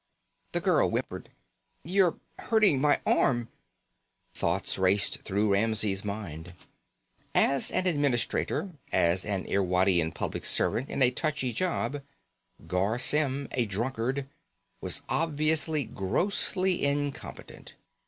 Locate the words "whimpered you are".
0.89-2.45